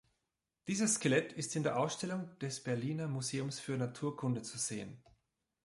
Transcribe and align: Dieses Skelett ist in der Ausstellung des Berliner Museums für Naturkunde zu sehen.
Dieses 0.67 0.95
Skelett 0.95 1.31
ist 1.33 1.55
in 1.55 1.61
der 1.61 1.77
Ausstellung 1.77 2.35
des 2.39 2.63
Berliner 2.63 3.07
Museums 3.07 3.59
für 3.59 3.77
Naturkunde 3.77 4.41
zu 4.41 4.57
sehen. 4.57 5.03